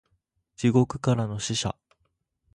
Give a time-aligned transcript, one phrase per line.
[0.55, 1.75] 地獄からの使者